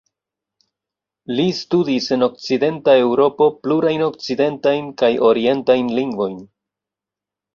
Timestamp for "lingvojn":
6.01-6.41